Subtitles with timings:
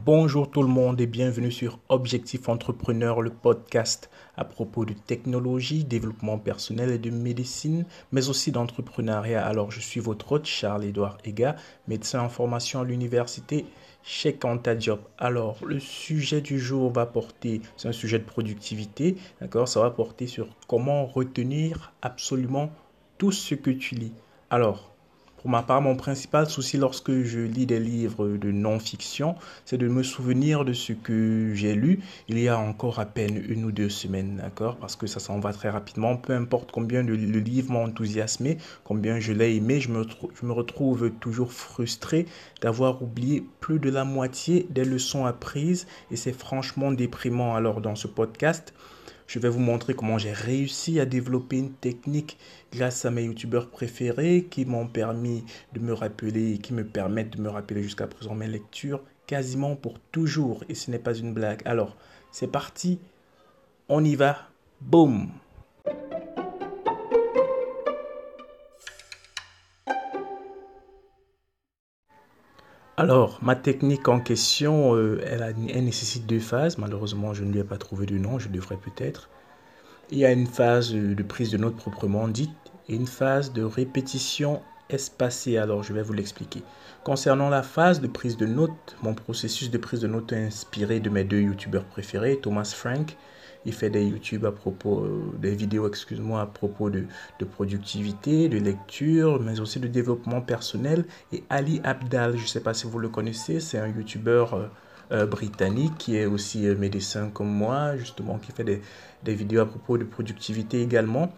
[0.00, 4.08] Bonjour tout le monde et bienvenue sur Objectif Entrepreneur, le podcast
[4.38, 9.44] à propos de technologie, développement personnel et de médecine, mais aussi d'entrepreneuriat.
[9.44, 11.56] Alors, je suis votre hôte Charles-Édouard Ega,
[11.88, 13.66] médecin en formation à l'université
[14.02, 14.34] chez
[14.78, 15.00] Job.
[15.18, 19.90] Alors, le sujet du jour va porter, c'est un sujet de productivité, d'accord Ça va
[19.90, 22.70] porter sur comment retenir absolument
[23.18, 24.14] tout ce que tu lis.
[24.48, 24.91] Alors,
[25.42, 29.34] pour ma part, mon principal souci lorsque je lis des livres de non-fiction,
[29.64, 31.98] c'est de me souvenir de ce que j'ai lu
[32.28, 34.76] il y a encore à peine une ou deux semaines, d'accord?
[34.76, 36.16] Parce que ça s'en va très rapidement.
[36.16, 40.06] Peu importe combien le, livre m'a enthousiasmé, combien je l'ai aimé, je me,
[40.40, 42.26] je me retrouve toujours frustré
[42.60, 47.56] d'avoir oublié plus de la moitié des leçons apprises et c'est franchement déprimant.
[47.56, 48.74] Alors dans ce podcast,
[49.32, 52.36] je vais vous montrer comment j'ai réussi à développer une technique
[52.70, 57.38] grâce à mes youtubeurs préférés qui m'ont permis de me rappeler et qui me permettent
[57.38, 60.64] de me rappeler jusqu'à présent mes lectures quasiment pour toujours.
[60.68, 61.62] Et ce n'est pas une blague.
[61.64, 61.96] Alors,
[62.30, 62.98] c'est parti.
[63.88, 64.36] On y va.
[64.82, 65.30] Boum.
[73.02, 76.78] Alors, ma technique en question, euh, elle, nécessite deux phases.
[76.78, 79.28] Malheureusement, je ne lui ai pas trouvé de nom, je devrais peut-être.
[80.12, 82.54] Il y a une phase de prise de notes proprement dite
[82.88, 85.56] et une phase de répétition espacée.
[85.56, 86.62] Alors, je vais vous l'expliquer.
[87.02, 91.00] Concernant la phase de prise de notes, mon processus de prise de notes est inspiré
[91.00, 93.16] de mes deux youtubeurs préférés, Thomas Frank
[93.64, 97.04] il fait des YouTube à propos, euh, des vidéos, excuse-moi, à propos de,
[97.38, 101.04] de, productivité, de lecture, mais aussi de développement personnel.
[101.32, 104.66] Et Ali Abdal, je ne sais pas si vous le connaissez, c'est un YouTuber euh,
[105.12, 108.82] euh, britannique qui est aussi médecin comme moi, justement, qui fait des,
[109.22, 111.32] des vidéos à propos de productivité également.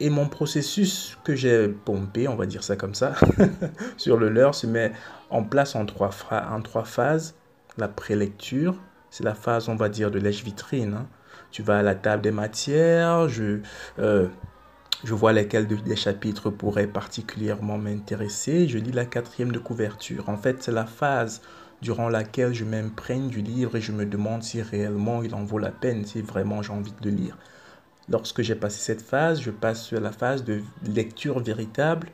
[0.00, 3.14] Et mon processus que j'ai pompé, on va dire ça comme ça,
[3.96, 4.92] sur le leur se met
[5.30, 7.36] en place en trois, en trois phases.
[7.76, 8.76] La prélecture,
[9.14, 10.94] c'est la phase, on va dire, de lèche-vitrine.
[10.94, 11.06] Hein.
[11.52, 13.60] Tu vas à la table des matières, je,
[14.00, 14.26] euh,
[15.04, 18.66] je vois lesquels des chapitres pourraient particulièrement m'intéresser.
[18.66, 20.28] Je lis la quatrième de couverture.
[20.28, 21.42] En fait, c'est la phase
[21.80, 25.58] durant laquelle je m'imprègne du livre et je me demande si réellement il en vaut
[25.58, 27.38] la peine, si vraiment j'ai envie de le lire.
[28.08, 32.08] Lorsque j'ai passé cette phase, je passe à la phase de lecture véritable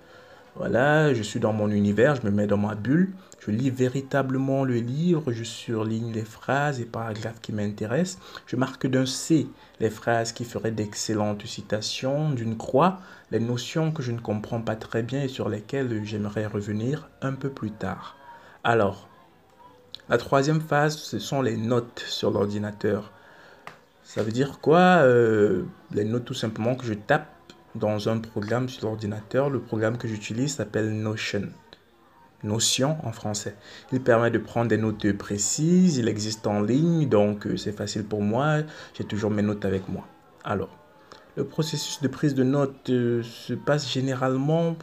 [0.57, 4.65] voilà, je suis dans mon univers, je me mets dans ma bulle, je lis véritablement
[4.65, 9.47] le livre, je surligne les phrases et paragraphes qui m'intéressent, je marque d'un C
[9.79, 12.99] les phrases qui feraient d'excellentes citations, d'une croix
[13.31, 17.33] les notions que je ne comprends pas très bien et sur lesquelles j'aimerais revenir un
[17.33, 18.17] peu plus tard.
[18.65, 19.09] Alors,
[20.09, 23.13] la troisième phase, ce sont les notes sur l'ordinateur.
[24.03, 27.29] Ça veut dire quoi euh, Les notes tout simplement que je tape
[27.75, 29.51] dans un programme sur l'ordinateur.
[29.51, 31.49] Le programme que j'utilise s'appelle Notion.
[32.43, 33.55] Notion en français.
[33.93, 38.05] Il permet de prendre des notes précises, il existe en ligne, donc euh, c'est facile
[38.05, 38.61] pour moi,
[38.95, 40.07] j'ai toujours mes notes avec moi.
[40.43, 40.71] Alors,
[41.37, 44.77] le processus de prise de notes euh, se passe généralement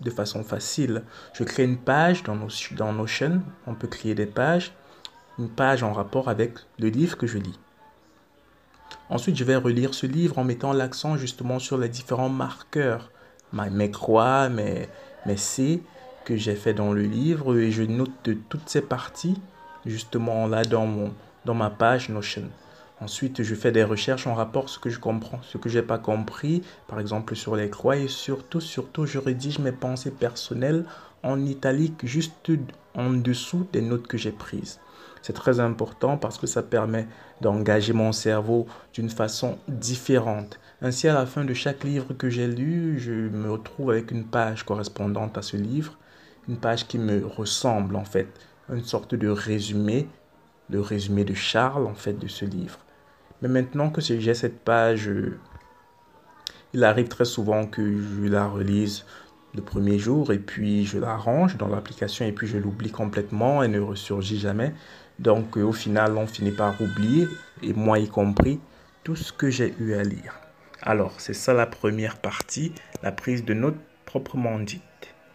[0.00, 1.02] de façon facile.
[1.34, 2.38] Je crée une page dans,
[2.72, 4.72] dans Notion, on peut créer des pages,
[5.38, 7.58] une page en rapport avec le livre que je lis.
[9.10, 13.10] Ensuite, je vais relire ce livre en mettant l'accent justement sur les différents marqueurs,
[13.52, 14.88] mes croix, mes,
[15.26, 15.82] mes C
[16.24, 19.40] que j'ai fait dans le livre et je note de toutes ces parties
[19.86, 21.12] justement là dans, mon,
[21.44, 22.48] dans ma page Notion.
[23.00, 25.98] Ensuite, je fais des recherches en rapport ce que je comprends, ce que j'ai pas
[25.98, 30.86] compris, par exemple sur les croix et surtout, surtout, je rédige mes pensées personnelles
[31.22, 32.50] en italique juste
[32.94, 34.80] en dessous des notes que j'ai prises.
[35.24, 37.08] C'est très important parce que ça permet
[37.40, 40.60] d'engager mon cerveau d'une façon différente.
[40.82, 44.26] Ainsi, à la fin de chaque livre que j'ai lu, je me retrouve avec une
[44.26, 45.96] page correspondante à ce livre,
[46.46, 48.28] une page qui me ressemble en fait,
[48.68, 50.10] une sorte de résumé,
[50.68, 52.80] le résumé de Charles en fait de ce livre.
[53.40, 55.10] Mais maintenant que j'ai cette page,
[56.74, 59.06] il arrive très souvent que je la relise
[59.54, 63.62] le premier jour et puis je la range dans l'application et puis je l'oublie complètement
[63.62, 64.74] et ne ressurgit jamais.
[65.18, 67.28] Donc euh, au final, on finit par oublier,
[67.62, 68.60] et moi y compris,
[69.04, 70.40] tout ce que j'ai eu à lire.
[70.82, 72.72] Alors, c'est ça la première partie,
[73.02, 74.82] la prise de notes proprement dite.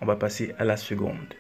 [0.01, 1.33] On va passer à la seconde.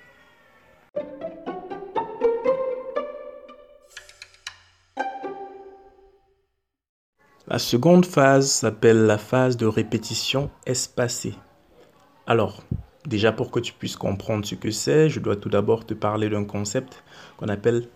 [7.47, 11.33] La seconde phase s'appelle la phase de répétition espacée.
[12.27, 12.63] Alors,
[13.07, 16.29] déjà pour que tu puisses comprendre ce que c'est, je dois tout d'abord te parler
[16.29, 17.03] d'un concept
[17.37, 17.87] qu'on appelle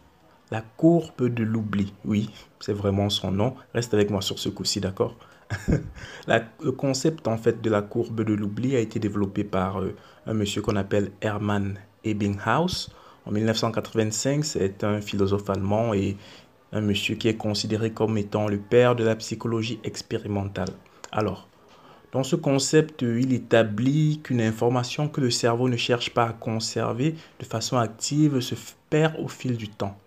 [0.54, 1.96] la courbe de l'oubli.
[2.06, 2.30] Oui,
[2.60, 3.56] c'est vraiment son nom.
[3.74, 5.16] Reste avec moi sur ce coup-ci, d'accord?
[6.28, 9.96] Le concept en fait de la courbe de l'oubli a été développé par euh,
[10.28, 12.92] un monsieur qu'on appelle Hermann Ebbinghaus
[13.26, 16.18] En 1985, c'est un philosophe allemand et
[16.72, 20.70] un monsieur qui est considéré comme étant le père de la psychologie expérimentale.
[21.12, 21.48] Alors,
[22.12, 27.16] dans ce concept, il établit qu'une information que le cerveau ne cherche pas à conserver
[27.40, 28.54] de façon active se
[28.92, 29.98] perd au fil du temps.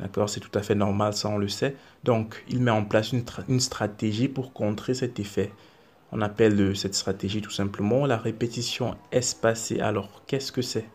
[0.00, 1.76] D'accord C'est tout à fait normal, ça on le sait.
[2.04, 5.52] Donc, il met en place une, stratégie pour contrer cet effet.
[6.10, 9.80] On appelle cette stratégie tout simplement la répétition espacée.
[9.80, 10.86] Alors, qu'est-ce que c'est?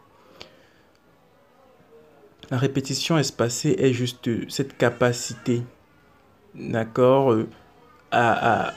[2.49, 5.63] La répétition espacée est juste cette capacité,
[6.53, 7.47] d'accord, euh,
[8.11, 8.73] à,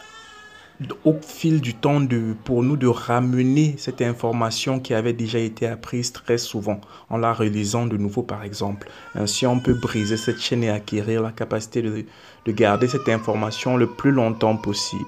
[1.05, 2.01] au fil du temps
[2.45, 6.81] pour nous de ramener cette information qui avait déjà été apprise très souvent
[7.11, 8.89] en la relisant de nouveau par exemple.
[9.15, 12.05] Ainsi on peut briser cette chaîne et acquérir la capacité de,
[12.45, 15.05] de garder cette information le plus longtemps possible.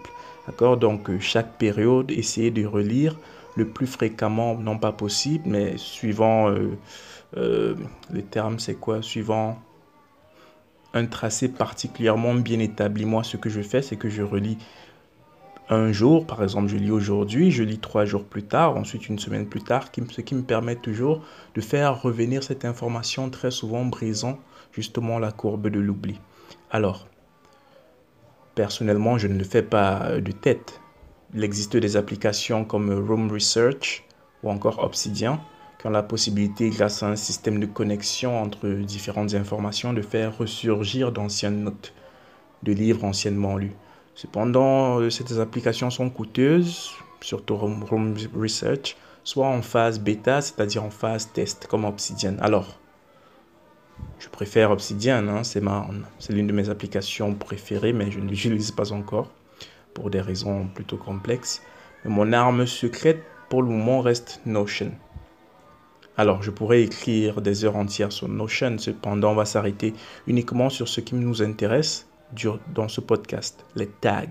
[0.47, 0.77] D'accord?
[0.77, 3.17] Donc euh, chaque période, essayer de relire
[3.57, 6.71] le plus fréquemment, non pas possible, mais suivant euh,
[7.37, 7.75] euh,
[8.13, 9.03] les termes, c'est quoi?
[9.03, 9.59] Suivant
[10.95, 13.05] un tracé particulièrement bien établi.
[13.05, 14.59] Moi, ce que je fais, c'est que je relis
[15.71, 19.21] un jour, par exemple, je lis aujourd'hui, je lis trois jours plus tard, ensuite une
[19.21, 21.23] semaine plus tard, ce qui me permet toujours
[21.55, 24.39] de faire revenir cette information très souvent brisant
[24.73, 26.21] justement la courbe de l'oubli.
[26.73, 27.07] Alors,
[28.57, 30.81] personnellement, je ne le fais pas de tête.
[31.35, 34.05] Il existe des applications comme Room Research
[34.43, 35.41] ou encore Obsidian
[35.79, 40.37] qui ont la possibilité, grâce à un système de connexion entre différentes informations, de faire
[40.37, 41.95] ressurgir d'anciennes notes
[42.65, 43.73] de livres anciennement lus.
[44.21, 46.91] Cependant, euh, ces applications sont coûteuses,
[47.23, 48.95] surtout Room Research,
[49.25, 52.35] soit en phase bêta, c'est-à-dire en phase test, comme Obsidian.
[52.43, 52.79] Alors,
[54.19, 55.63] je préfère Obsidian, hein, c'est,
[56.19, 59.31] c'est l'une de mes applications préférées, mais je ne l'utilise pas encore
[59.95, 61.63] pour des raisons plutôt complexes.
[62.05, 64.93] Mais mon arme secrète pour le moment reste Notion.
[66.19, 69.95] Alors, je pourrais écrire des heures entières sur Notion, cependant, on va s'arrêter
[70.27, 72.10] uniquement sur ce qui nous intéresse
[72.75, 74.27] dans ce podcast, les tags.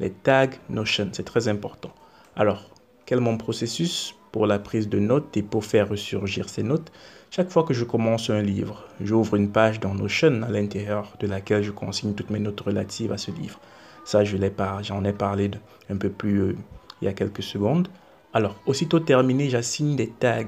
[0.00, 1.92] Les tags Notion, c'est très important.
[2.34, 2.70] Alors,
[3.06, 6.92] quel est mon processus pour la prise de notes et pour faire ressurgir ces notes?
[7.30, 11.26] Chaque fois que je commence un livre, j'ouvre une page dans Notion à l'intérieur de
[11.26, 13.60] laquelle je consigne toutes mes notes relatives à ce livre.
[14.04, 15.50] Ça, je l'ai pas, j'en ai parlé
[15.90, 16.56] un peu plus euh,
[17.00, 17.88] il y a quelques secondes.
[18.32, 20.44] Alors, aussitôt terminé, j'assigne des tags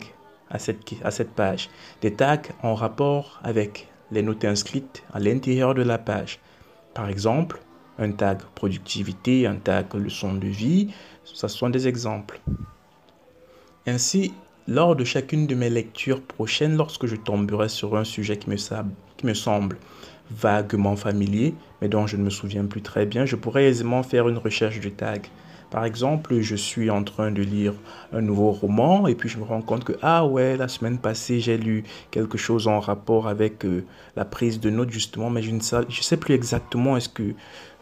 [0.50, 1.68] à cette, à cette page.
[2.00, 6.40] Des tags en rapport avec les notes inscrites à l'intérieur de la page.
[6.98, 7.60] Par exemple,
[8.00, 10.88] un tag productivité, un tag leçon de vie,
[11.22, 12.40] ce sont des exemples.
[13.86, 14.32] Ainsi,
[14.66, 18.56] lors de chacune de mes lectures prochaines, lorsque je tomberai sur un sujet qui me,
[18.56, 19.78] qui me semble
[20.32, 24.28] vaguement familier, mais dont je ne me souviens plus très bien, je pourrais aisément faire
[24.28, 25.28] une recherche de tag.
[25.70, 27.74] Par exemple, je suis en train de lire
[28.12, 31.40] un nouveau roman et puis je me rends compte que, ah ouais, la semaine passée,
[31.40, 33.84] j'ai lu quelque chose en rapport avec euh,
[34.16, 36.96] la prise de notes justement, mais je ne sais, plus exactement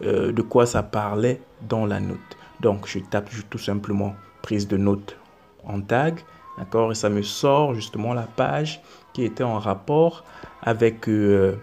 [0.03, 2.19] euh, de quoi ça parlait dans la note.
[2.61, 5.17] Donc, je tape tout simplement prise de notes
[5.65, 6.19] en tag,
[6.59, 8.81] d'accord, et ça me sort justement la page
[9.13, 10.25] qui était en rapport
[10.63, 11.57] avec euh,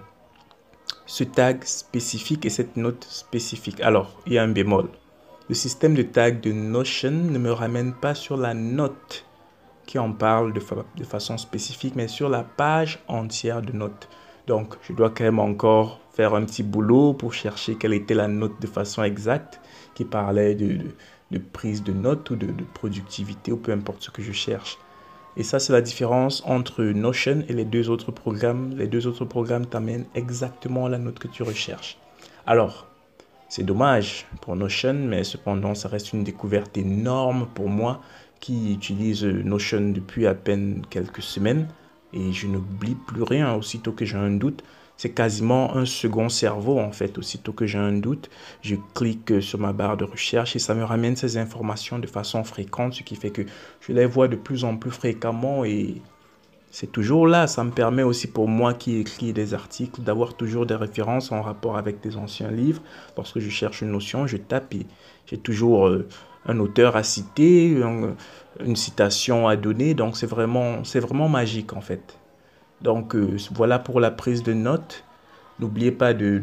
[1.05, 3.81] ce tag spécifique et cette note spécifique.
[3.81, 4.87] Alors, il y a un bémol.
[5.49, 9.25] Le système de tag de Notion ne me ramène pas sur la note
[9.85, 10.61] qui en parle de,
[11.03, 14.07] façon spécifique, mais sur la page entière de notes.
[14.47, 18.29] Donc, je dois quand même encore faire un petit boulot pour chercher quelle était la
[18.29, 19.59] note de façon exacte
[19.95, 20.77] qui parlait de,
[21.51, 24.77] prise de notes ou de, productivité ou peu importe ce que je cherche.
[25.35, 28.77] Et ça, c'est la différence entre Notion et les deux autres programmes.
[28.77, 31.97] Les deux autres programmes t'amènent exactement la note que tu recherches.
[32.45, 32.87] Alors,
[33.55, 38.01] c'est dommage pour Notion, mais cependant, ça reste une découverte énorme pour moi
[38.39, 41.67] qui utilise Notion depuis à peine quelques semaines
[42.13, 44.63] et je n'oublie plus rien aussitôt que j'ai un doute.
[44.97, 47.19] C'est quasiment un second cerveau en fait.
[47.19, 48.31] Aussitôt que j'ai un doute,
[48.63, 52.43] je clique sur ma barre de recherche et ça me ramène ces informations de façon
[52.43, 53.43] fréquente, ce qui fait que
[53.81, 56.01] je les vois de plus en plus fréquemment et
[56.73, 57.45] c'est toujours là.
[57.45, 61.43] Ça me permet aussi pour moi qui écris des articles d'avoir toujours des références en
[61.43, 62.81] rapport avec des anciens livres.
[63.15, 64.87] Lorsque je cherche une notion, je tape et
[65.27, 66.07] j'ai toujours euh,
[66.47, 67.79] un auteur à citer,
[68.59, 69.93] une citation à donner.
[69.93, 72.17] Donc c'est vraiment, magique en fait.
[72.81, 75.03] Donc euh, voilà pour la prise de notes.
[75.59, 76.41] N'oubliez pas de,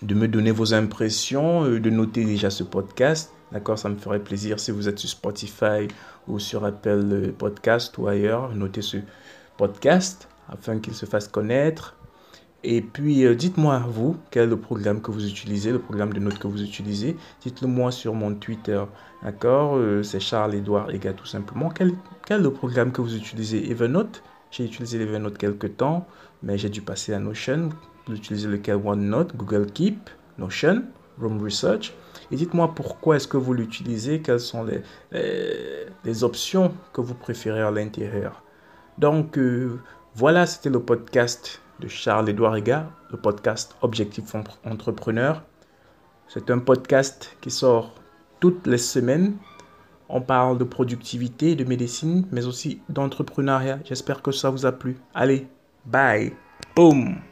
[0.00, 3.32] me donner vos impressions, euh, de noter déjà ce podcast.
[3.52, 5.86] D'accord, ça me ferait plaisir si vous êtes sur Spotify
[6.26, 8.96] ou sur Apple Podcast ou ailleurs, notez ce
[9.58, 11.94] podcast afin qu'il se fasse connaître.
[12.64, 16.20] Et puis, euh, dites-moi, vous, quel est le programme que vous utilisez, le programme de
[16.20, 17.16] notes que vous utilisez?
[17.42, 18.82] Dites-le moi sur mon Twitter.
[19.22, 19.76] D'accord?
[19.76, 21.70] Euh, C'est Charles-Édouard Ega, tout simplement.
[21.70, 21.92] Quel,
[22.24, 23.70] quel, est le programme que vous utilisez?
[23.70, 24.22] Evernote?
[24.50, 26.06] J'ai utilisé Evernote quelques temps,
[26.42, 27.70] mais j'ai dû passer à Notion.
[28.06, 28.76] Vous utilisez lequel?
[28.76, 30.84] OneNote, Google Keep, Notion,
[31.26, 31.92] Research.
[32.30, 34.82] Et dites-moi pourquoi est-ce que vous l'utilisez, quelles sont les,
[36.04, 38.42] les, options que vous préférez à l'intérieur.
[38.98, 39.80] Donc, euh,
[40.14, 45.42] voilà, c'était le podcast de Charles-Édouard Ega, le podcast Objectif Entrepreneur.
[46.28, 47.94] C'est un podcast qui sort
[48.40, 49.36] toutes les semaines.
[50.08, 53.78] On parle de productivité, de médecine, mais aussi d'entrepreneuriat.
[53.84, 54.96] J'espère que ça vous a plu.
[55.14, 55.46] Allez,
[55.86, 56.32] bye.
[56.76, 57.31] Boom.